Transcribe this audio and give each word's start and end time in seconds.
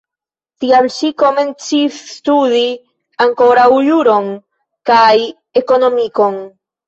Tial 0.63 0.87
ŝi 0.93 1.09
komencis 1.23 1.99
studi 2.13 2.63
ankoraŭ 3.27 3.67
juron 3.89 4.31
kaj 4.91 5.13
ekonomikon. 5.65 6.41